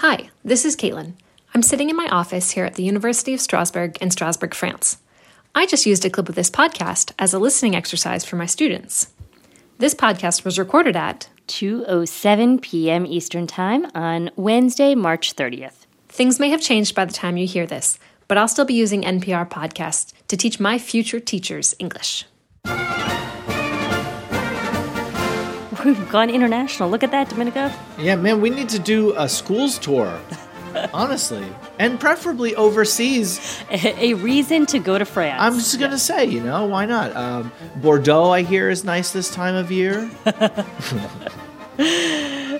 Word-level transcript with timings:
Hi, 0.00 0.30
this 0.42 0.64
is 0.64 0.76
Caitlin. 0.76 1.12
I'm 1.52 1.60
sitting 1.60 1.90
in 1.90 1.94
my 1.94 2.08
office 2.08 2.52
here 2.52 2.64
at 2.64 2.76
the 2.76 2.82
University 2.82 3.34
of 3.34 3.40
Strasbourg 3.42 3.98
in 4.00 4.10
Strasbourg, 4.10 4.54
France. 4.54 4.96
I 5.54 5.66
just 5.66 5.84
used 5.84 6.06
a 6.06 6.08
clip 6.08 6.30
of 6.30 6.36
this 6.36 6.48
podcast 6.48 7.12
as 7.18 7.34
a 7.34 7.38
listening 7.38 7.76
exercise 7.76 8.24
for 8.24 8.36
my 8.36 8.46
students. 8.46 9.12
This 9.76 9.94
podcast 9.94 10.42
was 10.42 10.58
recorded 10.58 10.96
at 10.96 11.28
2:07 11.48 12.62
p.m. 12.62 13.04
Eastern 13.04 13.46
Time 13.46 13.88
on 13.94 14.30
Wednesday, 14.36 14.94
March 14.94 15.36
30th. 15.36 15.84
Things 16.08 16.40
may 16.40 16.48
have 16.48 16.62
changed 16.62 16.94
by 16.94 17.04
the 17.04 17.12
time 17.12 17.36
you 17.36 17.46
hear 17.46 17.66
this, 17.66 17.98
but 18.26 18.38
I'll 18.38 18.48
still 18.48 18.64
be 18.64 18.72
using 18.72 19.02
NPR 19.02 19.50
podcasts 19.50 20.14
to 20.28 20.36
teach 20.38 20.58
my 20.58 20.78
future 20.78 21.20
teachers 21.20 21.74
English. 21.78 22.24
We've 25.84 26.10
gone 26.10 26.30
international. 26.30 26.90
Look 26.90 27.02
at 27.02 27.10
that, 27.10 27.28
Domenico. 27.28 27.70
Yeah, 27.98 28.16
man, 28.16 28.40
we 28.40 28.50
need 28.50 28.68
to 28.70 28.78
do 28.78 29.14
a 29.16 29.28
schools 29.28 29.78
tour. 29.78 30.20
Honestly, 30.94 31.44
and 31.80 31.98
preferably 31.98 32.54
overseas. 32.54 33.60
A, 33.70 34.12
a 34.12 34.14
reason 34.14 34.66
to 34.66 34.78
go 34.78 34.98
to 34.98 35.04
France. 35.04 35.40
I'm 35.40 35.54
just 35.54 35.80
gonna 35.80 35.98
say, 35.98 36.26
you 36.26 36.40
know, 36.40 36.66
why 36.66 36.86
not? 36.86 37.16
Um, 37.16 37.50
Bordeaux, 37.76 38.30
I 38.30 38.42
hear, 38.42 38.70
is 38.70 38.84
nice 38.84 39.12
this 39.12 39.34
time 39.34 39.56
of 39.56 39.72
year. 39.72 40.08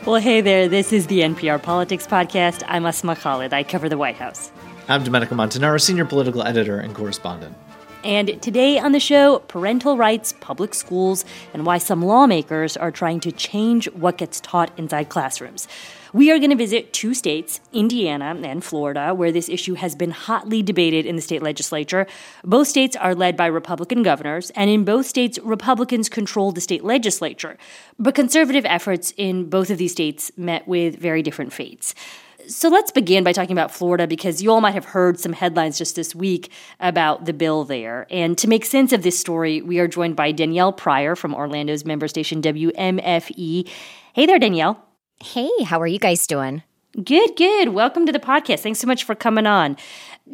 well, 0.06 0.16
hey 0.16 0.40
there. 0.40 0.68
This 0.68 0.92
is 0.92 1.06
the 1.06 1.20
NPR 1.20 1.62
Politics 1.62 2.04
Podcast. 2.06 2.64
I'm 2.66 2.84
Asma 2.84 3.14
Khalid. 3.14 3.52
I 3.52 3.62
cover 3.62 3.88
the 3.88 3.98
White 3.98 4.16
House. 4.16 4.50
I'm 4.88 5.04
Domenico 5.04 5.36
Montanaro, 5.36 5.80
senior 5.80 6.04
political 6.04 6.42
editor 6.42 6.80
and 6.80 6.92
correspondent. 6.96 7.56
And 8.02 8.40
today 8.40 8.78
on 8.78 8.92
the 8.92 9.00
show, 9.00 9.40
parental 9.40 9.98
rights, 9.98 10.32
public 10.40 10.74
schools, 10.74 11.24
and 11.52 11.66
why 11.66 11.76
some 11.76 12.02
lawmakers 12.02 12.76
are 12.76 12.90
trying 12.90 13.20
to 13.20 13.32
change 13.32 13.90
what 13.92 14.16
gets 14.16 14.40
taught 14.40 14.70
inside 14.78 15.10
classrooms. 15.10 15.68
We 16.12 16.32
are 16.32 16.38
going 16.38 16.50
to 16.50 16.56
visit 16.56 16.92
two 16.92 17.14
states, 17.14 17.60
Indiana 17.72 18.34
and 18.42 18.64
Florida, 18.64 19.14
where 19.14 19.30
this 19.30 19.48
issue 19.48 19.74
has 19.74 19.94
been 19.94 20.10
hotly 20.10 20.62
debated 20.62 21.06
in 21.06 21.14
the 21.14 21.22
state 21.22 21.42
legislature. 21.42 22.06
Both 22.42 22.68
states 22.68 22.96
are 22.96 23.14
led 23.14 23.36
by 23.36 23.46
Republican 23.46 24.02
governors, 24.02 24.50
and 24.56 24.68
in 24.70 24.84
both 24.84 25.06
states, 25.06 25.38
Republicans 25.42 26.08
control 26.08 26.52
the 26.52 26.60
state 26.60 26.82
legislature. 26.82 27.58
But 27.98 28.14
conservative 28.14 28.64
efforts 28.64 29.12
in 29.18 29.48
both 29.48 29.70
of 29.70 29.78
these 29.78 29.92
states 29.92 30.32
met 30.36 30.66
with 30.66 30.96
very 30.96 31.22
different 31.22 31.52
fates. 31.52 31.94
So 32.50 32.68
let's 32.68 32.90
begin 32.90 33.22
by 33.22 33.32
talking 33.32 33.52
about 33.52 33.70
Florida 33.70 34.08
because 34.08 34.42
you 34.42 34.50
all 34.50 34.60
might 34.60 34.74
have 34.74 34.86
heard 34.86 35.20
some 35.20 35.32
headlines 35.32 35.78
just 35.78 35.94
this 35.94 36.16
week 36.16 36.50
about 36.80 37.24
the 37.24 37.32
bill 37.32 37.62
there. 37.64 38.08
And 38.10 38.36
to 38.38 38.48
make 38.48 38.64
sense 38.64 38.92
of 38.92 39.04
this 39.04 39.16
story, 39.16 39.62
we 39.62 39.78
are 39.78 39.86
joined 39.86 40.16
by 40.16 40.32
Danielle 40.32 40.72
Prieur 40.72 41.14
from 41.14 41.32
Orlando's 41.32 41.84
member 41.84 42.08
station 42.08 42.42
WMFE. 42.42 43.70
Hey 44.14 44.26
there, 44.26 44.40
Danielle. 44.40 44.84
Hey, 45.22 45.48
how 45.64 45.80
are 45.80 45.86
you 45.86 46.00
guys 46.00 46.26
doing? 46.26 46.64
Good, 47.04 47.36
good. 47.36 47.68
Welcome 47.68 48.04
to 48.06 48.10
the 48.10 48.18
podcast. 48.18 48.60
Thanks 48.60 48.80
so 48.80 48.88
much 48.88 49.04
for 49.04 49.14
coming 49.14 49.46
on. 49.46 49.76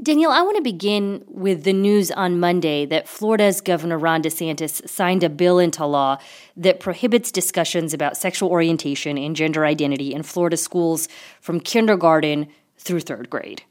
Danielle, 0.02 0.30
I 0.30 0.42
want 0.42 0.56
to 0.56 0.62
begin 0.62 1.25
with 1.27 1.64
the 1.64 1.72
news 1.72 2.11
on 2.11 2.39
Monday 2.39 2.84
that 2.86 3.08
Florida's 3.08 3.62
Governor 3.62 3.98
Ron 3.98 4.22
DeSantis 4.22 4.86
signed 4.86 5.25
a 5.25 5.30
bill 5.30 5.58
into 5.58 5.86
law 5.86 6.19
that 6.56 6.80
prohibits 6.80 7.33
discussions 7.33 7.94
about 7.94 8.17
sexual 8.17 8.50
orientation 8.50 9.17
and 9.17 9.34
gender 9.34 9.64
identity 9.64 10.12
in 10.12 10.22
Florida 10.22 10.58
schools 10.58 11.08
from 11.41 11.61
kindergarten 11.61 12.47
through 12.77 13.00
third 13.00 13.30
grade. 13.30 13.62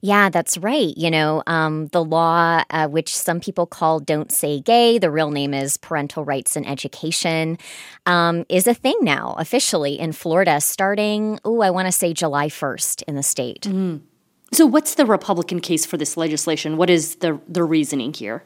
Yeah, 0.00 0.30
that's 0.30 0.56
right. 0.58 0.96
You 0.96 1.10
know, 1.10 1.42
um, 1.46 1.88
the 1.88 2.02
law, 2.02 2.62
uh, 2.70 2.88
which 2.88 3.14
some 3.14 3.38
people 3.38 3.66
call 3.66 4.00
Don't 4.00 4.32
Say 4.32 4.60
Gay, 4.60 4.98
the 4.98 5.10
real 5.10 5.30
name 5.30 5.52
is 5.52 5.76
Parental 5.76 6.24
Rights 6.24 6.56
in 6.56 6.64
Education, 6.64 7.58
um, 8.06 8.46
is 8.48 8.66
a 8.66 8.74
thing 8.74 8.96
now 9.02 9.34
officially 9.38 9.98
in 9.98 10.12
Florida 10.12 10.60
starting, 10.60 11.38
oh, 11.44 11.60
I 11.60 11.70
want 11.70 11.86
to 11.86 11.92
say 11.92 12.14
July 12.14 12.48
1st 12.48 13.02
in 13.04 13.14
the 13.14 13.22
state. 13.22 13.62
Mm-hmm. 13.62 14.06
So, 14.52 14.66
what's 14.66 14.96
the 14.96 15.06
Republican 15.06 15.60
case 15.60 15.86
for 15.86 15.96
this 15.96 16.16
legislation? 16.16 16.76
What 16.76 16.90
is 16.90 17.16
the, 17.16 17.40
the 17.48 17.62
reasoning 17.62 18.12
here? 18.12 18.42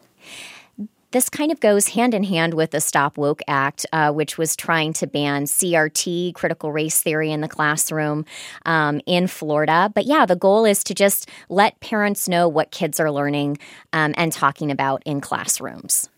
This 1.13 1.31
kind 1.31 1.53
of 1.53 1.61
goes 1.61 1.89
hand 1.89 2.13
in 2.13 2.25
hand 2.25 2.55
with 2.55 2.73
the 2.73 2.81
Stop 2.81 3.17
Woke 3.17 3.41
Act, 3.47 3.87
uh, 3.93 4.11
which 4.13 4.37
was 4.37 4.57
trying 4.57 4.93
to 4.95 5.07
ban 5.07 5.45
CRT, 5.45 6.35
critical 6.35 6.73
race 6.73 7.01
theory, 7.01 7.31
in 7.31 7.41
the 7.41 7.49
classroom 7.49 8.27
um, 8.67 9.01
in 9.07 9.29
Florida. 9.29 9.91
But 9.95 10.07
yeah, 10.07 10.27
the 10.27 10.37
goal 10.37 10.65
is 10.65 10.83
to 10.85 10.95
just 10.95 11.31
let 11.49 11.79
parents 11.81 12.29
know 12.29 12.49
what 12.49 12.73
kids 12.73 12.99
are 12.99 13.13
learning 13.13 13.59
um, 13.93 14.13
and 14.17 14.33
talking 14.33 14.73
about 14.73 15.03
in 15.07 15.21
classrooms. 15.21 16.11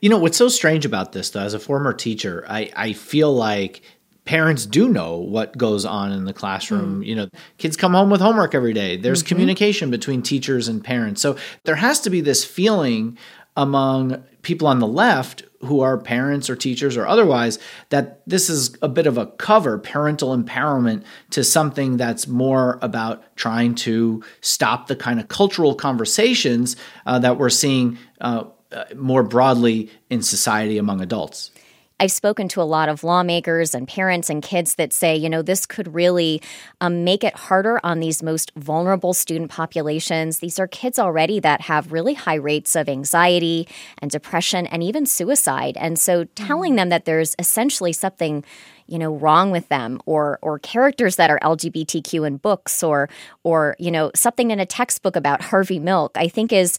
You 0.00 0.10
know, 0.10 0.18
what's 0.18 0.36
so 0.36 0.48
strange 0.48 0.84
about 0.84 1.12
this, 1.12 1.30
though, 1.30 1.40
as 1.40 1.54
a 1.54 1.60
former 1.60 1.92
teacher, 1.92 2.44
I, 2.48 2.72
I 2.76 2.92
feel 2.92 3.32
like 3.32 3.82
parents 4.24 4.66
do 4.66 4.88
know 4.88 5.16
what 5.16 5.56
goes 5.56 5.84
on 5.84 6.12
in 6.12 6.24
the 6.24 6.32
classroom. 6.32 7.02
Mm. 7.02 7.06
You 7.06 7.14
know, 7.16 7.28
kids 7.58 7.76
come 7.76 7.92
home 7.92 8.10
with 8.10 8.20
homework 8.20 8.54
every 8.54 8.72
day. 8.72 8.96
There's 8.96 9.22
mm-hmm. 9.22 9.28
communication 9.28 9.90
between 9.90 10.22
teachers 10.22 10.68
and 10.68 10.82
parents. 10.82 11.20
So 11.20 11.36
there 11.64 11.76
has 11.76 12.00
to 12.00 12.10
be 12.10 12.20
this 12.20 12.44
feeling 12.44 13.18
among 13.56 14.22
people 14.42 14.66
on 14.66 14.78
the 14.78 14.86
left 14.86 15.44
who 15.60 15.80
are 15.80 15.96
parents 15.96 16.50
or 16.50 16.56
teachers 16.56 16.96
or 16.96 17.06
otherwise 17.06 17.58
that 17.88 18.20
this 18.28 18.50
is 18.50 18.76
a 18.82 18.88
bit 18.88 19.06
of 19.06 19.16
a 19.16 19.26
cover 19.26 19.78
parental 19.78 20.36
empowerment 20.36 21.02
to 21.30 21.42
something 21.42 21.96
that's 21.96 22.26
more 22.26 22.78
about 22.82 23.22
trying 23.36 23.74
to 23.74 24.22
stop 24.40 24.88
the 24.88 24.96
kind 24.96 25.20
of 25.20 25.28
cultural 25.28 25.74
conversations 25.74 26.76
uh, 27.06 27.18
that 27.18 27.38
we're 27.38 27.50
seeing 27.50 27.96
uh, 28.20 28.44
uh 28.72 28.84
more 28.96 29.22
broadly 29.22 29.88
in 30.10 30.20
society 30.20 30.76
among 30.76 31.00
adults 31.00 31.50
I've 32.04 32.12
spoken 32.12 32.48
to 32.48 32.60
a 32.60 32.64
lot 32.64 32.90
of 32.90 33.02
lawmakers 33.02 33.74
and 33.74 33.88
parents 33.88 34.28
and 34.28 34.42
kids 34.42 34.74
that 34.74 34.92
say, 34.92 35.16
you 35.16 35.30
know, 35.30 35.40
this 35.40 35.64
could 35.64 35.94
really 35.94 36.42
um, 36.82 37.02
make 37.02 37.24
it 37.24 37.34
harder 37.34 37.80
on 37.82 38.00
these 38.00 38.22
most 38.22 38.52
vulnerable 38.56 39.14
student 39.14 39.50
populations. 39.50 40.40
These 40.40 40.58
are 40.58 40.66
kids 40.66 40.98
already 40.98 41.40
that 41.40 41.62
have 41.62 41.92
really 41.92 42.12
high 42.12 42.34
rates 42.34 42.76
of 42.76 42.90
anxiety 42.90 43.66
and 44.02 44.10
depression 44.10 44.66
and 44.66 44.82
even 44.82 45.06
suicide. 45.06 45.78
And 45.78 45.98
so 45.98 46.24
telling 46.34 46.72
mm-hmm. 46.72 46.76
them 46.76 46.88
that 46.90 47.06
there's 47.06 47.34
essentially 47.38 47.94
something 47.94 48.44
you 48.86 48.98
know 48.98 49.14
wrong 49.14 49.50
with 49.50 49.70
them 49.70 49.98
or 50.04 50.38
or 50.42 50.58
characters 50.58 51.16
that 51.16 51.30
are 51.30 51.38
LGBTQ 51.38 52.26
in 52.26 52.36
books 52.36 52.82
or 52.82 53.08
or 53.42 53.76
you 53.78 53.90
know 53.90 54.10
something 54.14 54.50
in 54.50 54.60
a 54.60 54.66
textbook 54.66 55.16
about 55.16 55.40
Harvey 55.40 55.78
Milk 55.78 56.12
I 56.16 56.28
think 56.28 56.52
is 56.52 56.76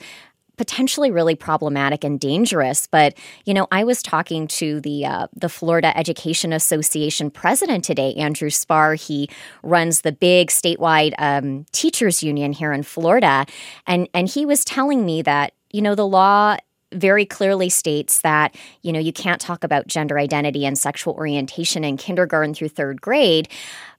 potentially 0.57 1.11
really 1.11 1.35
problematic 1.35 2.03
and 2.03 2.19
dangerous. 2.19 2.88
But 2.88 3.17
you 3.45 3.53
know, 3.53 3.67
I 3.71 3.83
was 3.83 4.01
talking 4.01 4.47
to 4.47 4.81
the 4.81 5.05
uh, 5.05 5.27
the 5.33 5.49
Florida 5.49 5.95
Education 5.97 6.53
Association 6.53 7.31
president 7.31 7.83
today, 7.83 8.13
Andrew 8.16 8.49
Spar. 8.49 8.95
He 8.95 9.29
runs 9.63 10.01
the 10.01 10.11
big 10.11 10.49
statewide 10.49 11.13
um, 11.17 11.65
teachers 11.71 12.23
union 12.23 12.53
here 12.53 12.73
in 12.73 12.83
Florida, 12.83 13.45
and 13.88 14.07
and 14.13 14.27
he 14.27 14.45
was 14.45 14.65
telling 14.65 15.05
me 15.05 15.21
that 15.21 15.53
you 15.71 15.81
know 15.81 15.95
the 15.95 16.07
law 16.07 16.57
very 16.94 17.25
clearly 17.25 17.69
states 17.69 18.22
that 18.22 18.56
you 18.81 18.91
know 18.91 19.00
you 19.00 19.12
can't 19.12 19.41
talk 19.41 19.63
about 19.63 19.88
gender 19.88 20.18
identity 20.18 20.66
and 20.66 20.78
sexual 20.78 21.13
orientation 21.13 21.84
in 21.84 21.97
kindergarten 21.97 22.53
through 22.53 22.69
third 22.69 23.01
grade. 23.01 23.50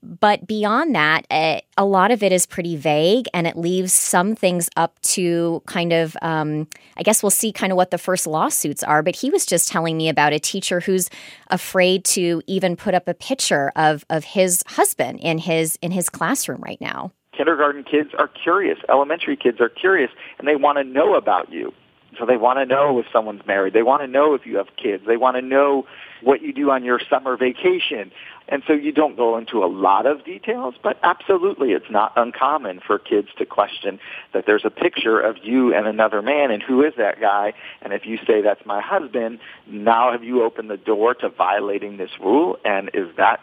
But 0.03 0.47
beyond 0.47 0.95
that 0.95 1.27
uh, 1.31 1.61
a 1.77 1.85
lot 1.85 2.11
of 2.11 2.23
it 2.23 2.33
is 2.33 2.47
pretty 2.47 2.77
vague 2.77 3.27
and 3.35 3.47
it 3.47 3.57
leaves 3.57 3.93
some 3.93 4.37
things 4.37 4.71
up 4.77 5.01
to 5.03 5.63
kind 5.67 5.93
of 5.93 6.17
um, 6.23 6.69
i 6.97 7.03
guess 7.03 7.23
we'll 7.23 7.31
see 7.31 7.53
kind 7.53 7.73
of 7.73 7.77
what 7.77 7.91
the 7.91 7.99
first 7.99 8.27
lawsuits 8.27 8.83
are. 8.83 9.03
But 9.03 9.17
he 9.17 9.31
was 9.31 9.45
just 9.45 9.69
telling 9.69 9.97
me 9.97 10.09
about 10.09 10.33
a 10.33 10.39
teacher 10.39 10.81
who's 10.81 11.11
afraid 11.49 12.05
to 12.07 12.43
even 12.47 12.77
put 12.77 12.95
up 12.95 13.09
a 13.09 13.15
picture 13.15 13.73
of 13.77 14.05
of 14.11 14.25
his 14.25 14.63
husband 14.67 15.21
in 15.21 15.39
his 15.39 15.79
in 15.83 15.91
his 15.91 16.09
classroom 16.09 16.61
right 16.61 16.81
now. 16.81 17.13
Kindergarten 17.37 17.85
kids 17.85 18.11
are 18.17 18.29
curious. 18.29 18.79
Elementary 18.89 19.37
kids 19.37 19.61
are 19.61 19.69
curious 19.69 20.11
and 20.39 20.49
they 20.49 20.57
want 20.57 20.79
to 20.79 20.85
know 20.85 21.17
about 21.17 21.53
you 21.53 21.73
so 22.19 22.27
they 22.27 22.37
want 22.37 22.59
to 22.59 22.67
know 22.67 22.99
if 22.99 23.07
someone's 23.13 23.47
married. 23.47 23.73
They 23.75 23.83
want 23.83 24.03
to 24.03 24.07
know 24.07 24.35
if 24.35 24.47
you 24.47 24.57
have 24.57 24.69
kids. 24.77 25.05
They 25.07 25.17
want 25.17 25.37
to 25.37 25.43
know 25.43 25.87
what 26.23 26.43
you 26.43 26.53
do 26.53 26.71
on 26.71 26.85
your 26.85 27.01
summer 27.11 27.37
vacation. 27.37 28.11
And 28.49 28.63
so 28.67 28.73
you 28.73 28.93
don't 28.93 29.17
go 29.17 29.37
into 29.37 29.65
a 29.65 29.67
lot 29.67 30.07
of 30.07 30.25
details, 30.25 30.75
but 30.83 30.99
absolutely 31.03 31.73
it's 31.73 31.91
not 31.91 32.13
uncommon 32.17 32.81
for 32.87 32.99
kids 32.99 33.29
to 33.39 33.45
question 33.45 33.99
that 34.33 34.45
there's 34.47 34.65
a 34.65 34.71
picture 34.71 35.21
of 35.21 35.37
you 35.43 35.75
and 35.75 35.87
another 35.87 36.23
man 36.23 36.51
and 36.51 36.63
who 36.63 36.83
is 36.85 36.95
that 36.97 37.21
guy? 37.21 37.53
And 37.83 37.93
if 37.93 38.07
you 38.07 38.19
say 38.27 38.43
that's 38.43 38.65
my 38.65 38.81
husband, 38.81 39.41
now 39.67 40.13
have 40.13 40.23
you 40.23 40.43
opened 40.43 40.71
the 40.71 40.77
door 40.77 41.15
to 41.15 41.29
violating 41.29 41.97
this 41.97 42.11
rule? 42.21 42.57
And 42.65 42.91
is 42.95 43.09
that 43.17 43.41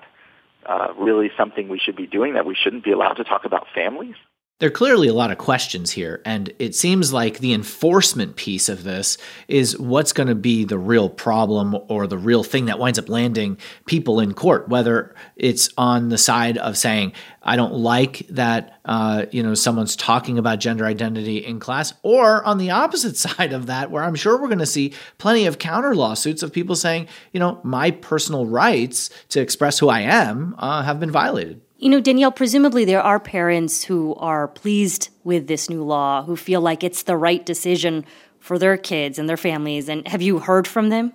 uh, 0.65 0.93
really 0.97 1.29
something 1.37 1.67
we 1.67 1.79
should 1.79 1.95
be 1.95 2.07
doing 2.07 2.33
that 2.35 2.45
we 2.45 2.55
shouldn't 2.55 2.83
be 2.83 2.91
allowed 2.91 3.15
to 3.15 3.23
talk 3.23 3.45
about 3.45 3.67
families? 3.75 4.15
There 4.63 4.69
are 4.69 4.71
clearly 4.71 5.09
a 5.09 5.13
lot 5.13 5.29
of 5.29 5.37
questions 5.37 5.91
here, 5.91 6.21
and 6.23 6.53
it 6.57 6.73
seems 6.73 7.11
like 7.11 7.39
the 7.39 7.53
enforcement 7.53 8.37
piece 8.37 8.69
of 8.69 8.85
this 8.85 9.17
is 9.49 9.77
what's 9.77 10.13
going 10.13 10.29
to 10.29 10.35
be 10.35 10.63
the 10.63 10.77
real 10.77 11.09
problem 11.09 11.75
or 11.89 12.07
the 12.07 12.17
real 12.17 12.43
thing 12.43 12.67
that 12.67 12.79
winds 12.79 12.97
up 12.97 13.09
landing 13.09 13.57
people 13.85 14.21
in 14.21 14.33
court, 14.33 14.69
whether 14.69 15.15
it's 15.35 15.67
on 15.77 16.07
the 16.07 16.17
side 16.17 16.57
of 16.57 16.77
saying, 16.77 17.11
I 17.41 17.57
don't 17.57 17.73
like 17.73 18.19
that, 18.29 18.79
uh, 18.85 19.25
you 19.31 19.43
know, 19.43 19.53
someone's 19.53 19.97
talking 19.97 20.37
about 20.37 20.61
gender 20.61 20.85
identity 20.85 21.39
in 21.39 21.59
class, 21.59 21.93
or 22.01 22.41
on 22.45 22.57
the 22.57 22.71
opposite 22.71 23.17
side 23.17 23.51
of 23.51 23.65
that, 23.65 23.91
where 23.91 24.05
I'm 24.05 24.15
sure 24.15 24.39
we're 24.39 24.47
going 24.47 24.59
to 24.59 24.65
see 24.65 24.93
plenty 25.17 25.45
of 25.45 25.59
counter 25.59 25.93
lawsuits 25.93 26.41
of 26.41 26.53
people 26.53 26.77
saying, 26.77 27.09
you 27.33 27.39
know, 27.41 27.59
my 27.63 27.91
personal 27.91 28.45
rights 28.45 29.09
to 29.27 29.41
express 29.41 29.79
who 29.79 29.89
I 29.89 29.99
am 29.99 30.55
uh, 30.57 30.83
have 30.83 31.01
been 31.01 31.11
violated. 31.11 31.59
You 31.83 31.89
know, 31.89 31.99
Danielle, 31.99 32.31
presumably 32.31 32.85
there 32.85 33.01
are 33.01 33.19
parents 33.19 33.83
who 33.83 34.15
are 34.15 34.47
pleased 34.47 35.09
with 35.25 35.47
this 35.47 35.69
new 35.69 35.83
law, 35.83 36.23
who 36.23 36.37
feel 36.37 36.61
like 36.61 36.81
it's 36.81 37.03
the 37.03 37.17
right 37.17 37.45
decision 37.45 38.05
for 38.39 38.57
their 38.57 38.77
kids 38.77 39.19
and 39.19 39.27
their 39.27 39.35
families. 39.35 39.89
And 39.89 40.07
have 40.07 40.21
you 40.21 40.39
heard 40.39 40.65
from 40.65 40.87
them? 40.87 41.11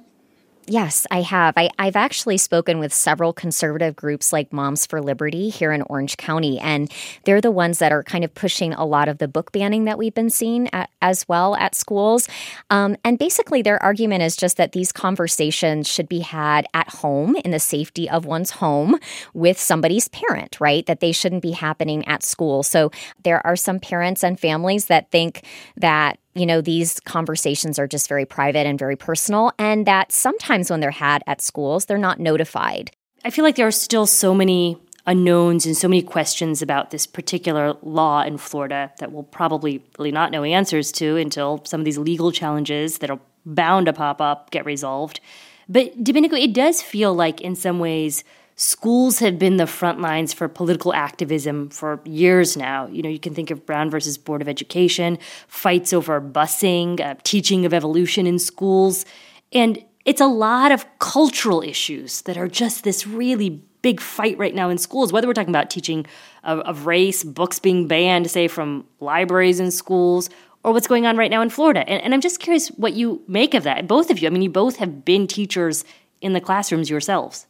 Yes, 0.71 1.07
I 1.11 1.23
have. 1.23 1.55
I, 1.57 1.71
have 1.79 1.97
actually 1.97 2.37
spoken 2.37 2.79
with 2.79 2.93
several 2.93 3.33
conservative 3.33 3.97
groups 3.97 4.35
like 4.35 4.53
Moms 4.53 4.85
for 4.85 5.01
Liberty 5.01 5.49
here 5.49 5.73
in 5.73 5.81
Orange 5.83 6.19
County, 6.19 6.59
and 6.59 6.93
they're 7.25 7.41
the 7.41 7.51
ones 7.51 7.79
that 7.79 7.91
are 7.91 8.03
kind 8.03 8.23
of 8.23 8.35
pushing 8.35 8.75
a 8.75 8.85
lot 8.85 9.09
of 9.09 9.17
the 9.17 9.29
book 9.29 9.51
banning 9.51 9.85
that 9.85 9.97
we've 9.97 10.13
been 10.13 10.29
seeing 10.29 10.69
at, 10.75 10.91
as 11.01 11.27
well 11.27 11.57
at 11.57 11.75
schools. 11.75 12.29
Um, 12.69 12.97
and 13.03 13.19
basically, 13.19 13.63
their 13.63 13.83
argument 13.83 14.23
is 14.23 14.37
just 14.37 14.59
that 14.59 14.73
these 14.73 14.93
conversations 14.93 15.89
should 15.89 16.09
be 16.09 16.21
had 16.21 16.67
at 16.75 16.89
home 16.91 17.35
in 17.37 17.51
the 17.51 17.61
safety 17.61 18.09
of 18.11 18.27
one's 18.27 18.51
home 18.51 18.99
with 19.33 19.59
somebody's 19.59 20.09
parent, 20.09 20.61
right? 20.61 20.85
That 20.85 21.01
they 21.01 21.13
shouldn't 21.13 21.43
be 21.43 21.53
happening 21.53 22.07
at 22.07 22.23
school. 22.23 22.63
So 22.63 22.91
there 23.25 23.45
are 23.47 23.57
some 23.57 23.81
parents 23.81 24.23
and 24.23 24.39
families 24.39 24.87
that 24.87 25.11
think 25.11 25.45
that 25.79 26.19
you 26.39 26.47
know, 26.47 26.61
these 26.61 27.01
conversations 27.01 27.79
are 27.79 27.87
just 27.87 28.09
very 28.09 28.25
private 28.25 28.67
and 28.67 28.79
very 28.79 28.97
personal, 28.97 29.53
and 29.59 29.87
that 29.87 30.13
sometimes 30.13 30.71
when 30.71 30.81
they're 30.81 30.91
had 30.91 31.23
at 31.27 31.41
schools, 31.41 31.87
they're 31.87 31.99
not 31.99 32.21
notified. 32.21 32.91
I 33.25 33.31
feel 33.31 33.45
like 33.45 33.57
there 33.57 33.67
are 33.67 33.73
still 33.73 34.07
so 34.07 34.35
many 34.35 34.79
unknowns 35.07 35.65
and 35.65 35.77
so 35.77 35.89
many 35.89 36.03
questions 36.03 36.61
about 36.61 36.91
this 36.91 37.07
particular 37.07 37.75
law 37.83 38.23
in 38.23 38.37
Florida 38.37 38.93
that 38.99 39.11
we'll 39.11 39.23
probably 39.23 39.83
really 39.99 40.13
not 40.13 40.31
know 40.31 40.45
answers 40.45 40.93
to 40.93 41.17
until 41.17 41.63
some 41.65 41.81
of 41.81 41.85
these 41.85 41.99
legal 41.99 42.31
challenges 42.31 42.99
that 42.99 43.11
are 43.11 43.19
bound 43.47 43.87
to 43.87 43.93
pop 43.93 44.21
up 44.21 44.51
get 44.51 44.67
resolved. 44.67 45.21
But 45.69 46.05
Domenico, 46.05 46.37
it 46.37 46.53
does 46.53 46.83
feel 46.83 47.15
like 47.15 47.41
in 47.41 47.55
some 47.55 47.79
ways 47.79 48.23
schools 48.59 49.21
have 49.21 49.39
been 49.39 49.57
the 49.57 49.69
front 49.69 50.01
lines 50.01 50.33
for 50.33 50.49
political 50.49 50.93
activism 50.93 51.71
for 51.71 52.01
years 52.05 52.57
now. 52.57 52.89
You 52.89 53.03
know, 53.03 53.09
you 53.09 53.21
can 53.21 53.33
think 53.33 53.53
of 53.53 53.65
Brown 53.65 53.89
versus 53.89 54.19
Board 54.19 54.43
of 54.43 54.49
Education, 54.49 55.17
fights 55.47 55.93
over 55.93 56.21
busing, 56.21 57.01
uh, 57.01 57.15
teaching 57.23 57.65
of 57.65 57.73
evolution 57.73 58.27
in 58.27 58.41
schools. 58.41 59.07
And 59.53 59.83
it's 60.05 60.21
a 60.21 60.27
lot 60.27 60.73
of 60.73 60.85
cultural 60.99 61.63
issues 61.63 62.23
that 62.23 62.37
are 62.37 62.49
just 62.49 62.83
this 62.83 63.07
really 63.07 63.63
big 63.81 64.01
fight 64.01 64.37
right 64.39 64.57
now 64.57 64.71
in 64.71 64.79
schools, 64.79 65.13
whether 65.13 65.29
we're 65.29 65.35
talking 65.35 65.55
about 65.55 65.71
teaching 65.71 66.05
of, 66.43 66.59
of 66.61 66.85
race, 66.85 67.23
books 67.23 67.61
being 67.61 67.87
banned, 67.87 68.29
say, 68.29 68.49
from 68.49 68.85
libraries 68.99 69.61
in 69.61 69.71
schools, 69.71 70.31
or 70.65 70.73
what's 70.73 70.89
going 70.89 71.07
on 71.07 71.17
right 71.17 71.31
now 71.31 71.43
in 71.43 71.49
Florida. 71.49 71.89
And, 71.89 72.03
and 72.03 72.13
I'm 72.13 72.21
just 72.21 72.41
curious 72.41 72.69
what 72.71 72.95
you 72.95 73.23
make 73.29 73.55
of 73.55 73.63
that. 73.63 73.87
Both 73.87 74.11
of 74.11 74.19
you, 74.19 74.27
I 74.27 74.31
mean, 74.31 74.43
you 74.43 74.51
both 74.51 74.79
have 74.79 75.05
been 75.05 75.29
teachers 75.29 75.85
in 76.21 76.33
the 76.33 76.41
classrooms 76.41 76.91
yourselves. 76.91 77.47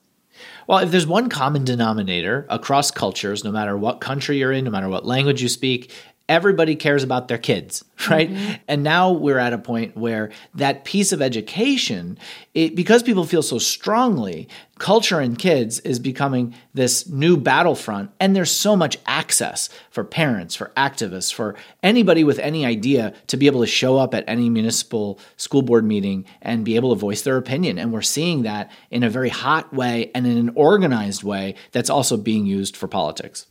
Well, 0.67 0.79
if 0.79 0.91
there's 0.91 1.07
one 1.07 1.29
common 1.29 1.65
denominator 1.65 2.47
across 2.49 2.91
cultures, 2.91 3.45
no 3.45 3.51
matter 3.51 3.77
what 3.77 4.01
country 4.01 4.39
you're 4.39 4.53
in, 4.53 4.65
no 4.65 4.71
matter 4.71 4.89
what 4.89 5.07
language 5.07 5.43
you 5.43 5.49
speak, 5.49 5.93
everybody 6.29 6.77
cares 6.77 7.03
about 7.03 7.29
their 7.29 7.39
kids, 7.39 7.85
right? 8.11 8.31
Mm-hmm. 8.31 8.53
And 8.69 8.83
now 8.83 9.13
we're 9.13 9.39
at 9.39 9.53
a 9.53 9.59
point 9.59 9.97
where 9.97 10.31
that 10.55 10.85
piece 10.85 11.13
of 11.13 11.23
education, 11.23 12.19
it, 12.55 12.77
because 12.77 13.03
people 13.03 13.25
feel 13.25 13.43
so 13.43 13.59
strongly, 13.59 14.49
culture 14.79 15.19
and 15.21 15.39
kids 15.39 15.81
is 15.81 15.99
becoming 15.99 16.55
this 16.75 17.09
new 17.09 17.37
battlefront. 17.37 18.11
And 18.21 18.37
there's 18.37 18.51
so 18.51 18.77
much 18.77 18.99
access 19.07 19.69
for 19.91 20.05
parents, 20.05 20.55
for 20.55 20.71
activists, 20.77 21.33
for 21.33 21.57
anybody 21.83 22.25
with 22.25 22.39
any 22.39 22.65
idea 22.67 23.15
to 23.29 23.37
be 23.37 23.47
able 23.47 23.61
to 23.61 23.67
show 23.67 23.97
up 23.97 24.15
at 24.15 24.25
any 24.29 24.51
municipal 24.51 25.19
school 25.37 25.63
board 25.63 25.85
meeting 25.85 26.27
and 26.43 26.65
be 26.65 26.77
able 26.77 26.95
to 26.95 27.01
voice 27.01 27.23
their 27.23 27.37
opinion. 27.37 27.79
And 27.79 27.93
we're 27.93 28.03
seeing 28.03 28.43
that 28.43 28.71
in 28.91 29.03
a 29.03 29.11
very 29.11 29.31
hot 29.31 29.73
way 29.73 30.11
and 30.15 30.27
in 30.27 30.37
an 30.37 30.53
organized 30.55 31.25
way 31.25 31.55
that's 31.73 31.91
also 31.91 32.17
being 32.17 32.47
used 32.47 32.77
for 32.77 32.87
politics. 32.87 33.47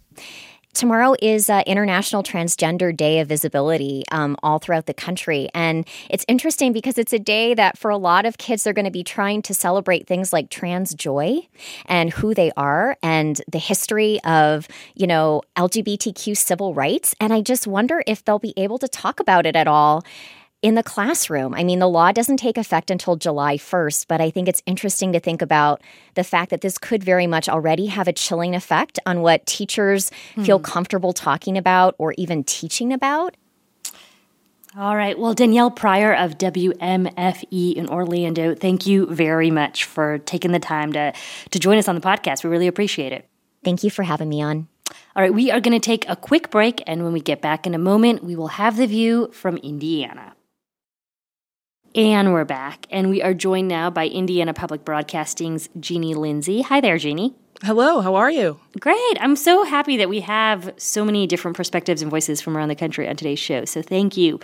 Tomorrow 0.77 1.15
is 1.24 1.50
uh, 1.50 1.63
International 1.65 2.21
Transgender 2.21 2.95
Day 2.95 3.19
of 3.19 3.27
Visibility 3.27 4.03
um, 4.12 4.38
all 4.44 4.59
throughout 4.59 4.85
the 4.85 4.94
country. 4.94 5.50
And 5.56 5.88
it's 6.07 6.24
interesting 6.27 6.71
because 6.71 7.00
it's 7.00 7.13
a 7.13 7.18
day 7.18 7.56
that 7.56 7.79
for 7.79 7.89
a 7.89 7.97
lot 7.97 8.27
of 8.27 8.38
kids, 8.38 8.63
they're 8.63 8.74
going 8.74 8.85
to 8.85 8.91
be 8.91 9.03
trying 9.03 9.41
to 9.41 9.56
celebrate 9.56 10.06
things 10.06 10.31
like 10.31 10.51
trans 10.51 10.94
joy 10.94 11.39
and 11.88 12.12
who 12.13 12.35
they 12.35 12.51
are 12.56 12.95
and 13.01 13.41
the 13.51 13.57
history 13.57 14.19
of, 14.24 14.68
you 14.94 15.07
know, 15.07 15.41
LGBTQ 15.56 16.38
civil 16.38 16.75
rights. 16.75 17.15
And 17.19 17.33
I 17.33 17.41
just 17.41 17.65
wonder 17.65 18.03
if 18.06 18.24
they'll 18.24 18.38
be 18.38 18.53
able 18.56 18.77
to 18.77 18.88
talk 18.88 19.19
about 19.19 19.47
it 19.47 19.56
at 19.56 19.68
all 19.68 20.03
in 20.62 20.75
the 20.75 20.83
classroom. 20.83 21.54
I 21.54 21.63
mean, 21.63 21.80
the 21.80 21.88
law 21.88 22.12
doesn't 22.12 22.38
take 22.38 22.57
effect 22.57 22.89
until 22.89 23.15
July 23.15 23.57
1st, 23.57 24.07
but 24.07 24.21
I 24.21 24.31
think 24.31 24.48
it's 24.48 24.63
interesting 24.65 25.13
to 25.13 25.19
think 25.19 25.42
about 25.42 25.81
the 26.15 26.24
fact 26.24 26.50
that 26.50 26.62
this 26.62 26.77
could 26.77 27.04
very 27.04 27.27
much 27.27 27.48
already 27.48 27.88
have 27.88 28.07
a 28.07 28.13
chilling 28.13 28.56
effect 28.56 29.00
on 29.06 29.21
what 29.21 29.45
teachers 29.45 30.12
mm. 30.36 30.45
feel 30.45 30.59
comfortable 30.59 31.13
talking 31.13 31.57
about 31.57 31.95
or 32.00 32.13
even 32.18 32.44
teaching 32.44 32.92
about. 32.92 33.38
All 34.75 34.95
right. 34.95 35.18
Well, 35.18 35.33
Danielle 35.33 35.71
Prieur 35.71 36.13
of 36.13 36.38
WMFE 36.38 37.74
in 37.74 37.89
Orlando, 37.89 38.53
thank 38.53 38.86
you 38.86 39.07
very 39.07 39.50
much 39.50 39.86
for 39.86 40.19
taking 40.19 40.51
the 40.51 40.60
time 40.60 40.94
to, 40.94 41.13
to 41.51 41.60
join 41.60 41.77
us 41.77 41.88
on 41.88 41.95
the 41.95 42.01
podcast. 42.01 42.44
We 42.44 42.50
really 42.50 42.68
appreciate 42.68 43.12
it. 43.12 43.27
Thank 43.63 43.83
you 43.83 43.89
for 43.89 44.03
having 44.03 44.30
me 44.30 44.42
on. 44.42 44.68
All 45.15 45.24
right, 45.24 45.33
we 45.33 45.51
are 45.51 45.60
going 45.60 45.80
to 45.80 45.83
take 45.83 46.07
a 46.07 46.15
quick 46.15 46.51
break, 46.51 46.81
and 46.86 47.03
when 47.03 47.12
we 47.12 47.19
get 47.19 47.42
back 47.42 47.65
in 47.65 47.74
a 47.74 47.80
moment, 47.80 48.24
we 48.24 48.36
will 48.36 48.50
have 48.50 48.77
the 48.77 48.86
view 48.86 49.30
from 49.33 49.57
Indiana. 49.57 50.36
And 51.98 52.32
we're 52.32 52.46
back, 52.46 52.86
and 52.92 53.10
we 53.10 53.24
are 53.24 53.34
joined 53.34 53.68
now 53.68 53.90
by 53.90 54.06
Indiana 54.06 54.54
Public 54.54 54.86
Broadcasting's 54.86 55.68
Jeanie 55.80 56.14
Lindsay. 56.14 56.62
Hi 56.62 56.80
there, 56.80 57.00
Jeanie. 57.00 57.34
Hello, 57.64 58.02
how 58.02 58.14
are 58.14 58.30
you? 58.30 58.60
Great. 58.80 59.18
I'm 59.20 59.36
so 59.36 59.64
happy 59.64 59.98
that 59.98 60.08
we 60.08 60.20
have 60.20 60.76
so 60.78 61.04
many 61.04 61.26
different 61.26 61.58
perspectives 61.58 62.04
and 62.04 62.12
voices 62.12 62.40
from 62.40 62.56
around 62.56 62.70
the 62.70 62.76
country 62.76 63.10
on 63.10 63.16
today's 63.16 63.40
show. 63.40 63.66
So 63.66 63.82
thank 63.82 64.16
you. 64.16 64.40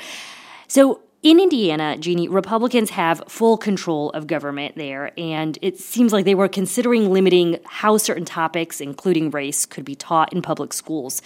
So, 0.68 1.02
in 1.22 1.40
Indiana, 1.40 1.96
Jeanie, 2.00 2.28
Republicans 2.28 2.90
have 2.90 3.22
full 3.28 3.58
control 3.58 4.10
of 4.10 4.26
government 4.26 4.76
there, 4.76 5.12
and 5.16 5.60
it 5.62 5.78
seems 5.78 6.12
like 6.12 6.26
they 6.26 6.34
were 6.34 6.50
considering 6.50 7.14
limiting 7.14 7.60
how 7.66 7.98
certain 7.98 8.26
topics, 8.26 8.82
including 8.82 9.30
race, 9.30 9.68
could 9.68 9.86
be 9.86 9.94
taught 9.94 10.34
in 10.34 10.42
public 10.42 10.74
schools. 10.74 11.22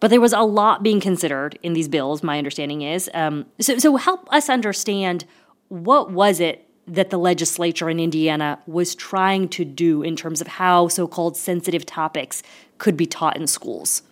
But 0.00 0.08
there 0.08 0.22
was 0.22 0.32
a 0.32 0.40
lot 0.40 0.82
being 0.82 1.00
considered 1.00 1.58
in 1.62 1.74
these 1.74 1.88
bills, 1.88 2.22
my 2.22 2.38
understanding 2.38 2.80
is. 2.80 3.10
Um, 3.12 3.44
so, 3.60 3.76
so 3.76 3.96
help 3.96 4.26
us 4.32 4.48
understand 4.48 5.26
what 5.68 6.10
was 6.10 6.40
it 6.40 6.68
that 6.86 7.10
the 7.10 7.18
legislature 7.18 7.90
in 7.90 7.98
Indiana 7.98 8.60
was 8.66 8.94
trying 8.94 9.48
to 9.48 9.64
do 9.64 10.02
in 10.02 10.14
terms 10.14 10.40
of 10.40 10.46
how 10.46 10.88
so 10.88 11.08
called 11.08 11.36
sensitive 11.36 11.84
topics 11.84 12.42
could 12.78 12.96
be 12.96 13.06
taught 13.06 13.36
in 13.36 13.46
schools? 13.46 14.02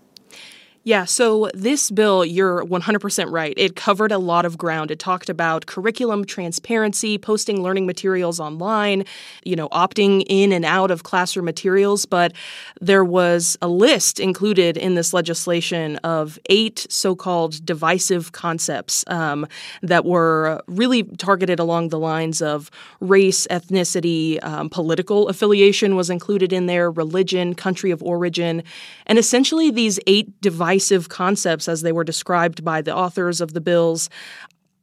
Yeah, 0.87 1.07
so 1.07 1.49
this 1.55 1.91
bill, 1.91 2.27
you're 2.27 2.63
100% 2.67 3.31
right. 3.31 3.55
It 3.57 3.75
covered 3.75 4.13
a 4.13 4.19
lot 4.19 4.45
of 4.45 4.59
ground. 4.59 4.91
It 4.91 4.99
talked 4.99 5.31
about 5.31 5.65
curriculum 5.65 6.27
transparency, 6.27 7.17
posting 7.17 7.63
learning 7.63 7.87
materials 7.87 8.39
online, 8.39 9.07
you 9.45 9.57
know, 9.57 9.71
opting 9.71 10.25
in 10.27 10.53
and 10.53 10.63
out 10.63 10.91
of 10.91 11.03
classroom 11.03 11.47
materials. 11.47 12.05
But 12.05 12.35
there 12.83 13.03
was 13.03 13.57
a 13.63 13.69
list 13.69 14.21
included 14.21 14.77
in 14.77 14.95
this 14.95 15.15
legislation 15.15 15.97
of 16.05 16.39
eight 16.51 16.87
so 16.91 17.17
called 17.17 17.65
divisive 17.65 18.33
concepts 18.33 19.07
um, 19.07 19.47
that 19.81 20.05
were 20.05 20.61
really 20.67 21.05
targeted 21.05 21.61
along 21.61 21.89
the 21.89 21.99
lines 21.99 22.43
of 22.43 22.71
race, 23.01 23.47
ethnicity, 23.47 24.39
um, 24.45 24.69
political 24.69 25.29
affiliation 25.29 25.97
was 25.97 26.11
included 26.11 26.53
in 26.53 26.67
there, 26.67 26.91
religion, 26.91 27.55
country 27.55 27.91
of 27.91 28.03
origin. 28.03 28.63
And 29.07 29.19
essentially, 29.19 29.71
these 29.71 29.99
eight 30.07 30.43
divisive 30.43 30.74
divisive 30.75 31.09
concepts 31.09 31.69
as 31.69 31.83
they 31.83 31.93
were 31.93 32.03
described 32.05 32.65
by 32.65 32.83
the 32.83 32.95
authors 32.95 33.41
of 33.41 33.53
the 33.53 33.61
bills 33.61 34.11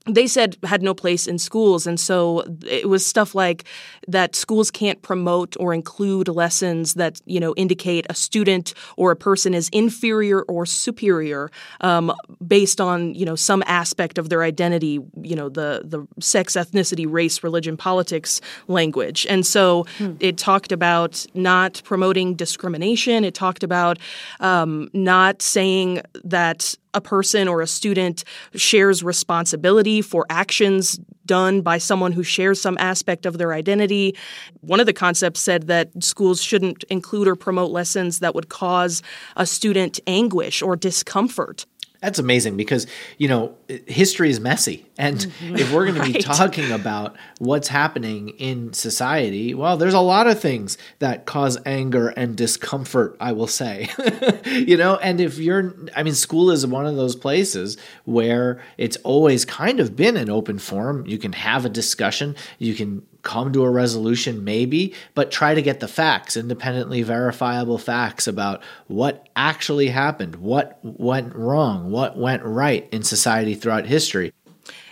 they 0.07 0.25
said 0.25 0.57
had 0.63 0.81
no 0.81 0.95
place 0.95 1.27
in 1.27 1.37
schools 1.37 1.85
and 1.85 1.99
so 1.99 2.43
it 2.67 2.89
was 2.89 3.05
stuff 3.05 3.35
like 3.35 3.65
that 4.07 4.35
schools 4.35 4.71
can't 4.71 4.99
promote 5.03 5.55
or 5.59 5.75
include 5.75 6.27
lessons 6.27 6.95
that 6.95 7.21
you 7.25 7.39
know 7.39 7.53
indicate 7.55 8.07
a 8.09 8.15
student 8.15 8.73
or 8.97 9.11
a 9.11 9.15
person 9.15 9.53
is 9.53 9.69
inferior 9.69 10.41
or 10.43 10.65
superior 10.65 11.51
um, 11.81 12.11
based 12.45 12.81
on 12.81 13.13
you 13.13 13.25
know 13.25 13.35
some 13.35 13.63
aspect 13.67 14.17
of 14.17 14.29
their 14.29 14.41
identity 14.41 14.99
you 15.21 15.35
know 15.35 15.49
the 15.49 15.81
the 15.83 16.05
sex 16.19 16.53
ethnicity 16.53 17.05
race 17.07 17.43
religion 17.43 17.77
politics 17.77 18.41
language 18.67 19.27
and 19.29 19.45
so 19.45 19.85
hmm. 19.99 20.13
it 20.19 20.35
talked 20.35 20.71
about 20.71 21.27
not 21.35 21.79
promoting 21.85 22.33
discrimination 22.33 23.23
it 23.23 23.35
talked 23.35 23.61
about 23.61 23.99
um, 24.39 24.89
not 24.93 25.43
saying 25.43 26.01
that 26.23 26.75
a 26.93 27.01
person 27.01 27.47
or 27.47 27.61
a 27.61 27.67
student 27.67 28.23
shares 28.53 29.03
responsibility 29.03 29.90
for 29.99 30.25
actions 30.29 30.97
done 31.25 31.61
by 31.61 31.77
someone 31.77 32.11
who 32.11 32.23
shares 32.23 32.61
some 32.61 32.77
aspect 32.77 33.25
of 33.25 33.37
their 33.37 33.53
identity. 33.53 34.15
One 34.61 34.79
of 34.79 34.85
the 34.85 34.93
concepts 34.93 35.39
said 35.39 35.67
that 35.67 35.89
schools 36.03 36.41
shouldn't 36.41 36.83
include 36.85 37.27
or 37.27 37.35
promote 37.35 37.71
lessons 37.71 38.19
that 38.19 38.33
would 38.35 38.49
cause 38.49 39.01
a 39.35 39.45
student 39.45 39.99
anguish 40.07 40.61
or 40.61 40.75
discomfort. 40.75 41.65
That's 42.01 42.17
amazing 42.17 42.57
because, 42.57 42.87
you 43.19 43.27
know, 43.27 43.55
history 43.85 44.31
is 44.31 44.39
messy. 44.39 44.87
And 44.97 45.17
mm-hmm. 45.17 45.55
if 45.55 45.71
we're 45.71 45.85
going 45.85 45.97
right. 45.99 46.07
to 46.07 46.13
be 46.13 46.19
talking 46.19 46.71
about 46.71 47.15
what's 47.37 47.67
happening 47.67 48.29
in 48.29 48.73
society, 48.73 49.53
well, 49.53 49.77
there's 49.77 49.93
a 49.93 49.99
lot 49.99 50.25
of 50.25 50.39
things 50.39 50.79
that 50.97 51.27
cause 51.27 51.59
anger 51.63 52.09
and 52.09 52.35
discomfort, 52.35 53.15
I 53.19 53.33
will 53.33 53.45
say. 53.45 53.87
you 54.45 54.77
know, 54.77 54.95
and 54.97 55.21
if 55.21 55.37
you're, 55.37 55.75
I 55.95 56.01
mean, 56.01 56.15
school 56.15 56.49
is 56.49 56.65
one 56.65 56.87
of 56.87 56.95
those 56.95 57.15
places 57.15 57.77
where 58.05 58.63
it's 58.79 58.97
always 58.97 59.45
kind 59.45 59.79
of 59.79 59.95
been 59.95 60.17
an 60.17 60.29
open 60.29 60.57
forum. 60.57 61.05
You 61.05 61.19
can 61.19 61.33
have 61.33 61.65
a 61.65 61.69
discussion, 61.69 62.35
you 62.57 62.73
can 62.73 63.05
come 63.23 63.51
to 63.53 63.63
a 63.63 63.69
resolution 63.69 64.43
maybe 64.43 64.93
but 65.13 65.31
try 65.31 65.53
to 65.53 65.61
get 65.61 65.79
the 65.79 65.87
facts 65.87 66.35
independently 66.35 67.01
verifiable 67.01 67.77
facts 67.77 68.27
about 68.27 68.61
what 68.87 69.27
actually 69.35 69.87
happened 69.87 70.35
what 70.35 70.79
went 70.83 71.35
wrong 71.35 71.91
what 71.91 72.17
went 72.17 72.43
right 72.43 72.87
in 72.91 73.03
society 73.03 73.55
throughout 73.55 73.85
history 73.85 74.33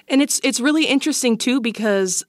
and 0.10 0.22
it's 0.22 0.40
it's 0.44 0.60
really 0.60 0.86
interesting 0.86 1.38
too 1.38 1.62
because 1.62 2.24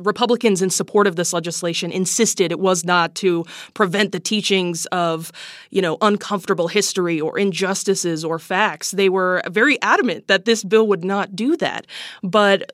Republicans 0.00 0.62
in 0.62 0.70
support 0.70 1.06
of 1.06 1.16
this 1.16 1.32
legislation 1.32 1.90
insisted 1.90 2.50
it 2.50 2.60
was 2.60 2.84
not 2.84 3.14
to 3.16 3.44
prevent 3.74 4.12
the 4.12 4.20
teachings 4.20 4.86
of, 4.86 5.32
you 5.70 5.80
know, 5.80 5.96
uncomfortable 6.00 6.68
history 6.68 7.20
or 7.20 7.38
injustices 7.38 8.24
or 8.24 8.38
facts. 8.38 8.90
They 8.92 9.08
were 9.08 9.42
very 9.48 9.80
adamant 9.82 10.26
that 10.28 10.44
this 10.44 10.64
bill 10.64 10.86
would 10.88 11.04
not 11.04 11.36
do 11.36 11.56
that. 11.58 11.86
But 12.22 12.70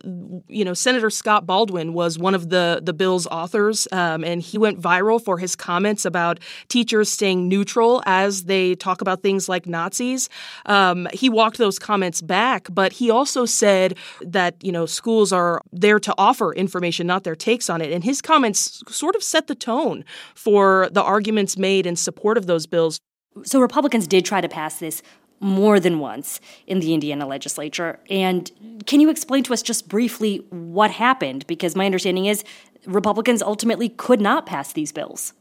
you 0.48 0.64
know, 0.64 0.74
Senator 0.74 1.10
Scott 1.10 1.46
Baldwin 1.46 1.92
was 1.92 2.18
one 2.18 2.34
of 2.34 2.50
the 2.50 2.80
the 2.82 2.92
bill's 2.92 3.26
authors, 3.26 3.88
um, 3.92 4.24
and 4.24 4.40
he 4.40 4.58
went 4.58 4.80
viral 4.80 5.22
for 5.22 5.38
his 5.38 5.56
comments 5.56 6.04
about 6.04 6.40
teachers 6.68 7.10
staying 7.10 7.48
neutral 7.48 8.02
as 8.06 8.44
they 8.44 8.74
talk 8.74 9.00
about 9.00 9.22
things 9.22 9.48
like 9.48 9.66
Nazis. 9.66 10.28
Um, 10.66 11.08
he 11.12 11.28
walked 11.28 11.58
those 11.58 11.78
comments 11.78 12.22
back, 12.22 12.68
but 12.70 12.92
he 12.92 13.10
also 13.10 13.44
said 13.44 13.96
that 14.22 14.45
that, 14.46 14.62
you 14.62 14.70
know, 14.70 14.86
schools 14.86 15.32
are 15.32 15.60
there 15.72 15.98
to 15.98 16.14
offer 16.16 16.54
information, 16.54 17.06
not 17.06 17.24
their 17.24 17.34
takes 17.34 17.68
on 17.68 17.80
it. 17.80 17.92
And 17.92 18.04
his 18.04 18.22
comments 18.22 18.82
sort 18.88 19.16
of 19.16 19.22
set 19.22 19.48
the 19.48 19.54
tone 19.54 20.04
for 20.34 20.88
the 20.92 21.02
arguments 21.02 21.58
made 21.58 21.84
in 21.86 21.96
support 21.96 22.38
of 22.38 22.46
those 22.46 22.66
bills. 22.66 23.00
So 23.42 23.60
Republicans 23.60 24.06
did 24.06 24.24
try 24.24 24.40
to 24.40 24.48
pass 24.48 24.78
this 24.78 25.02
more 25.40 25.78
than 25.80 25.98
once 25.98 26.40
in 26.66 26.80
the 26.80 26.94
Indiana 26.94 27.26
legislature. 27.26 27.98
And 28.08 28.50
can 28.86 29.00
you 29.00 29.10
explain 29.10 29.42
to 29.44 29.52
us 29.52 29.62
just 29.62 29.88
briefly 29.88 30.38
what 30.50 30.90
happened? 30.90 31.46
Because 31.46 31.76
my 31.76 31.84
understanding 31.84 32.26
is 32.26 32.44
Republicans 32.86 33.42
ultimately 33.42 33.88
could 33.88 34.20
not 34.20 34.46
pass 34.46 34.72
these 34.72 34.92
bills. 34.92 35.34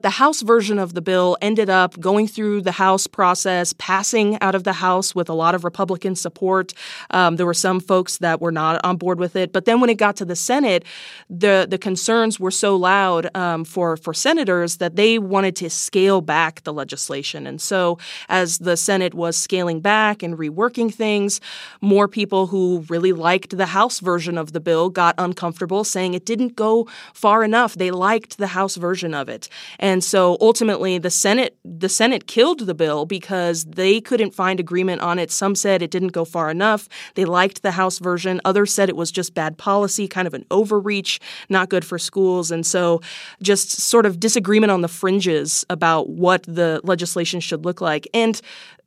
The 0.00 0.10
House 0.10 0.40
version 0.40 0.78
of 0.78 0.94
the 0.94 1.02
bill 1.02 1.36
ended 1.42 1.68
up 1.68 2.00
going 2.00 2.26
through 2.26 2.62
the 2.62 2.72
House 2.72 3.06
process, 3.06 3.74
passing 3.74 4.40
out 4.40 4.54
of 4.54 4.64
the 4.64 4.72
House 4.72 5.14
with 5.14 5.28
a 5.28 5.34
lot 5.34 5.54
of 5.54 5.62
Republican 5.62 6.14
support. 6.14 6.72
Um, 7.10 7.36
there 7.36 7.46
were 7.46 7.52
some 7.52 7.80
folks 7.80 8.18
that 8.18 8.40
were 8.40 8.52
not 8.52 8.82
on 8.84 8.96
board 8.96 9.18
with 9.18 9.36
it, 9.36 9.52
but 9.52 9.66
then 9.66 9.80
when 9.80 9.90
it 9.90 9.98
got 9.98 10.16
to 10.16 10.24
the 10.24 10.36
Senate, 10.36 10.84
the 11.28 11.66
the 11.68 11.76
concerns 11.78 12.40
were 12.40 12.50
so 12.50 12.76
loud 12.76 13.34
um, 13.36 13.64
for 13.64 13.96
for 13.96 14.14
senators 14.14 14.78
that 14.78 14.96
they 14.96 15.18
wanted 15.18 15.54
to 15.56 15.68
scale 15.68 16.22
back 16.22 16.62
the 16.62 16.72
legislation. 16.72 17.46
And 17.46 17.60
so, 17.60 17.98
as 18.28 18.58
the 18.58 18.76
Senate 18.76 19.12
was 19.12 19.36
scaling 19.36 19.80
back 19.80 20.22
and 20.22 20.38
reworking 20.38 20.92
things, 20.92 21.40
more 21.82 22.08
people 22.08 22.46
who 22.46 22.86
really 22.88 23.12
liked 23.12 23.56
the 23.56 23.66
House 23.66 24.00
version 24.00 24.38
of 24.38 24.52
the 24.52 24.60
bill 24.60 24.88
got 24.88 25.14
uncomfortable, 25.18 25.84
saying 25.84 26.14
it 26.14 26.24
didn't 26.24 26.56
go 26.56 26.88
far 27.12 27.44
enough. 27.44 27.74
They 27.74 27.90
liked 27.90 28.38
the 28.38 28.48
House 28.48 28.76
version 28.76 29.12
of 29.12 29.28
it. 29.28 29.49
And 29.78 30.02
so 30.02 30.36
ultimately 30.40 30.98
the 30.98 31.10
Senate 31.10 31.56
the 31.64 31.88
Senate 31.88 32.26
killed 32.26 32.60
the 32.60 32.74
bill 32.74 33.06
because 33.06 33.64
they 33.64 34.00
couldn't 34.00 34.34
find 34.34 34.60
agreement 34.60 35.00
on 35.00 35.18
it. 35.18 35.30
Some 35.30 35.54
said 35.54 35.82
it 35.82 35.90
didn't 35.90 36.08
go 36.08 36.24
far 36.24 36.50
enough. 36.50 36.88
They 37.14 37.24
liked 37.24 37.62
the 37.62 37.72
House 37.72 37.98
version. 37.98 38.40
Others 38.44 38.72
said 38.72 38.88
it 38.88 38.96
was 38.96 39.10
just 39.10 39.34
bad 39.34 39.58
policy, 39.58 40.08
kind 40.08 40.26
of 40.26 40.34
an 40.34 40.44
overreach, 40.50 41.20
not 41.48 41.68
good 41.68 41.84
for 41.84 41.98
schools. 41.98 42.50
And 42.50 42.64
so 42.64 43.00
just 43.42 43.70
sort 43.70 44.06
of 44.06 44.20
disagreement 44.20 44.70
on 44.70 44.80
the 44.80 44.88
fringes 44.88 45.64
about 45.70 46.08
what 46.08 46.42
the 46.44 46.80
legislation 46.84 47.40
should 47.40 47.64
look 47.64 47.80
like. 47.80 48.06
And 48.14 48.40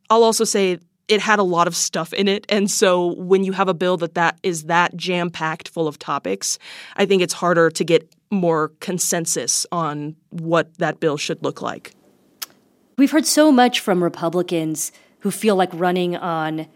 I'll 0.09 0.23
also 0.23 0.43
say 0.43 0.79
it 1.07 1.19
had 1.19 1.39
a 1.39 1.43
lot 1.43 1.67
of 1.67 1.75
stuff 1.75 2.13
in 2.13 2.27
it 2.27 2.45
and 2.49 2.69
so 2.71 3.13
when 3.15 3.43
you 3.43 3.51
have 3.51 3.67
a 3.67 3.73
bill 3.73 3.97
that 3.97 4.15
that 4.15 4.39
is 4.41 4.63
that 4.63 4.95
jam 4.95 5.29
packed 5.29 5.67
full 5.69 5.87
of 5.87 5.99
topics 5.99 6.57
i 6.95 7.05
think 7.05 7.21
it's 7.21 7.33
harder 7.33 7.69
to 7.69 7.83
get 7.83 8.09
more 8.33 8.69
consensus 8.79 9.65
on 9.71 10.15
what 10.29 10.77
that 10.77 10.99
bill 10.99 11.17
should 11.17 11.43
look 11.43 11.61
like. 11.61 11.93
We've 12.97 13.11
heard 13.11 13.25
so 13.25 13.51
much 13.51 13.79
from 13.79 14.03
Republicans 14.03 14.91
who 15.19 15.31
feel 15.31 15.55
like 15.55 15.69
running 15.73 16.15
on 16.15 16.67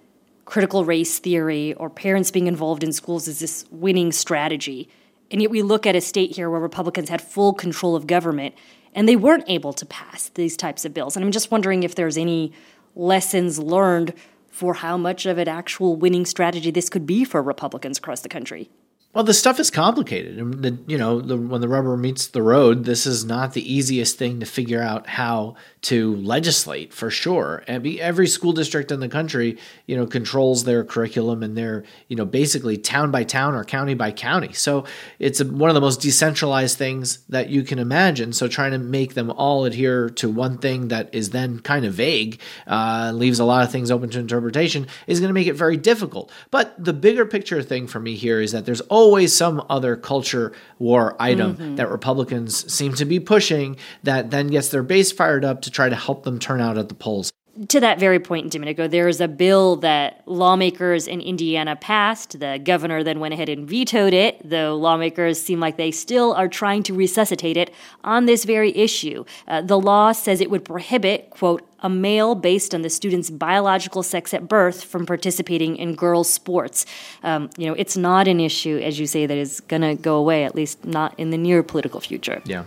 critical 0.45 0.85
race 0.85 1.19
theory 1.19 1.73
or 1.73 1.89
parents 1.89 2.31
being 2.31 2.47
involved 2.47 2.83
in 2.83 2.93
schools 2.93 3.27
is 3.27 3.39
this 3.39 3.65
winning 3.69 4.11
strategy. 4.11 4.89
And 5.29 5.41
yet 5.41 5.51
we 5.51 5.61
look 5.61 5.85
at 5.85 5.95
a 5.95 6.01
state 6.01 6.35
here 6.35 6.49
where 6.49 6.61
Republicans 6.61 7.09
had 7.09 7.21
full 7.21 7.53
control 7.53 7.95
of 7.95 8.07
government 8.07 8.55
and 8.95 9.07
they 9.07 9.15
weren't 9.15 9.43
able 9.47 9.73
to 9.73 9.85
pass 9.85 10.29
these 10.29 10.55
types 10.55 10.85
of 10.85 10.93
bills. 10.93 11.15
And 11.15 11.23
I'm 11.23 11.31
just 11.31 11.51
wondering 11.51 11.83
if 11.83 11.95
there's 11.95 12.17
any 12.17 12.53
lessons 12.95 13.59
learned 13.59 14.13
for 14.49 14.73
how 14.73 14.97
much 14.97 15.25
of 15.25 15.37
an 15.37 15.47
actual 15.47 15.95
winning 15.95 16.25
strategy 16.25 16.71
this 16.71 16.89
could 16.89 17.05
be 17.05 17.23
for 17.23 17.43
Republicans 17.43 17.99
across 17.99 18.21
the 18.21 18.29
country. 18.29 18.69
Well, 19.17 19.23
the 19.23 19.33
stuff 19.33 19.59
is 19.59 19.71
complicated, 19.71 20.37
and 20.37 20.61
the, 20.61 20.77
you 20.85 20.95
know, 20.95 21.19
the, 21.19 21.35
when 21.35 21.59
the 21.59 21.67
rubber 21.67 21.97
meets 21.97 22.27
the 22.27 22.43
road, 22.43 22.83
this 22.83 23.07
is 23.07 23.25
not 23.25 23.53
the 23.53 23.73
easiest 23.73 24.15
thing 24.19 24.41
to 24.41 24.45
figure 24.45 24.79
out 24.79 25.07
how 25.07 25.55
to 25.87 26.15
legislate 26.17 26.93
for 26.93 27.09
sure. 27.09 27.63
And 27.67 27.87
every 27.97 28.27
school 28.27 28.51
district 28.51 28.91
in 28.91 28.99
the 28.99 29.09
country, 29.09 29.57
you 29.87 29.95
know, 29.95 30.05
controls 30.05 30.65
their 30.65 30.83
curriculum 30.83 31.41
and 31.41 31.57
they're, 31.57 31.83
you 32.09 32.15
know, 32.15 32.25
basically 32.25 32.77
town 32.77 33.09
by 33.09 33.23
town 33.23 33.55
or 33.55 33.63
county 33.63 33.95
by 33.95 34.11
county. 34.11 34.53
So 34.53 34.85
it's 35.17 35.39
a, 35.39 35.45
one 35.45 35.69
of 35.69 35.75
the 35.75 35.81
most 35.81 36.01
decentralized 36.01 36.77
things 36.77 37.19
that 37.29 37.49
you 37.49 37.63
can 37.63 37.79
imagine. 37.79 38.33
So 38.33 38.47
trying 38.47 38.71
to 38.71 38.77
make 38.77 39.13
them 39.15 39.31
all 39.31 39.65
adhere 39.65 40.09
to 40.11 40.29
one 40.29 40.57
thing 40.57 40.89
that 40.89 41.15
is 41.15 41.31
then 41.31 41.59
kind 41.59 41.85
of 41.85 41.93
vague, 41.93 42.39
uh, 42.67 43.13
leaves 43.15 43.39
a 43.39 43.45
lot 43.45 43.63
of 43.63 43.71
things 43.71 43.89
open 43.89 44.09
to 44.11 44.19
interpretation, 44.19 44.87
is 45.07 45.19
going 45.19 45.29
to 45.29 45.33
make 45.33 45.47
it 45.47 45.53
very 45.53 45.77
difficult. 45.77 46.31
But 46.51 46.83
the 46.83 46.93
bigger 46.93 47.25
picture 47.25 47.63
thing 47.63 47.87
for 47.87 47.99
me 47.99 48.15
here 48.15 48.41
is 48.41 48.51
that 48.51 48.65
there's 48.65 48.81
always 49.07 49.33
some 49.33 49.65
other 49.69 49.95
culture 49.95 50.51
war 50.79 51.15
item 51.17 51.55
mm-hmm. 51.55 51.75
that 51.75 51.89
Republicans 51.89 52.71
seem 52.71 52.93
to 52.93 53.05
be 53.05 53.21
pushing 53.21 53.77
that 54.03 54.31
then 54.31 54.47
gets 54.47 54.67
their 54.67 54.83
base 54.83 55.13
fired 55.13 55.45
up 55.45 55.61
to 55.61 55.71
try 55.71 55.87
to 55.87 55.95
help 55.95 56.23
them 56.23 56.37
turn 56.37 56.59
out 56.59 56.77
at 56.77 56.89
the 56.89 56.93
polls 56.93 57.31
to 57.69 57.79
that 57.79 57.99
very 57.99 58.19
point, 58.19 58.51
Domenico, 58.51 58.87
there 58.87 59.07
is 59.07 59.19
a 59.19 59.27
bill 59.27 59.77
that 59.77 60.21
lawmakers 60.25 61.07
in 61.07 61.21
Indiana 61.21 61.75
passed. 61.75 62.39
The 62.39 62.59
governor 62.63 63.03
then 63.03 63.19
went 63.19 63.33
ahead 63.33 63.49
and 63.49 63.67
vetoed 63.67 64.13
it, 64.13 64.39
though 64.47 64.75
lawmakers 64.75 65.41
seem 65.41 65.59
like 65.59 65.77
they 65.77 65.91
still 65.91 66.33
are 66.33 66.47
trying 66.47 66.83
to 66.83 66.93
resuscitate 66.93 67.57
it 67.57 67.73
on 68.03 68.25
this 68.25 68.43
very 68.45 68.75
issue. 68.75 69.25
Uh, 69.47 69.61
the 69.61 69.79
law 69.79 70.11
says 70.11 70.41
it 70.41 70.49
would 70.49 70.65
prohibit, 70.65 71.29
quote, 71.31 71.67
a 71.79 71.89
male 71.89 72.35
based 72.35 72.73
on 72.73 72.81
the 72.81 72.89
student's 72.89 73.29
biological 73.29 74.01
sex 74.03 74.33
at 74.33 74.47
birth 74.47 74.83
from 74.83 75.05
participating 75.05 75.75
in 75.77 75.95
girls' 75.95 76.31
sports. 76.31 76.85
Um, 77.23 77.49
you 77.57 77.67
know, 77.67 77.73
it's 77.73 77.95
not 77.95 78.27
an 78.27 78.39
issue, 78.39 78.79
as 78.83 78.99
you 78.99 79.05
say, 79.05 79.25
that 79.25 79.37
is 79.37 79.59
going 79.61 79.83
to 79.83 79.95
go 79.95 80.15
away, 80.17 80.43
at 80.43 80.55
least 80.55 80.85
not 80.85 81.13
in 81.19 81.29
the 81.29 81.37
near 81.37 81.63
political 81.63 81.99
future. 81.99 82.41
Yeah. 82.45 82.63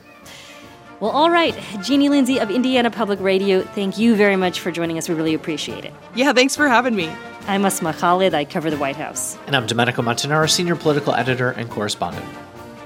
Well, 1.00 1.10
all 1.12 1.30
right. 1.30 1.58
Jeanie 1.82 2.10
Lindsay 2.10 2.38
of 2.38 2.50
Indiana 2.50 2.90
Public 2.90 3.18
Radio, 3.20 3.62
thank 3.62 3.96
you 3.96 4.14
very 4.14 4.36
much 4.36 4.60
for 4.60 4.70
joining 4.70 4.98
us. 4.98 5.08
We 5.08 5.14
really 5.14 5.32
appreciate 5.32 5.86
it. 5.86 5.94
Yeah, 6.14 6.34
thanks 6.34 6.54
for 6.54 6.68
having 6.68 6.94
me. 6.94 7.10
I'm 7.46 7.64
Asma 7.64 7.94
Khalid. 7.94 8.34
I 8.34 8.44
cover 8.44 8.70
the 8.70 8.76
White 8.76 8.96
House. 8.96 9.38
And 9.46 9.56
I'm 9.56 9.66
Domenico 9.66 10.02
Montanaro, 10.02 10.48
senior 10.48 10.76
political 10.76 11.14
editor 11.14 11.52
and 11.52 11.70
correspondent. 11.70 12.26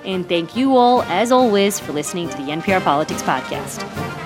And 0.05 0.29
thank 0.29 0.55
you 0.55 0.77
all, 0.77 1.03
as 1.03 1.33
always, 1.33 1.81
for 1.81 1.93
listening 1.93 2.29
to 2.29 2.37
the 2.37 2.45
NPR 2.45 2.83
Politics 2.83 3.23
Podcast. 3.23 4.24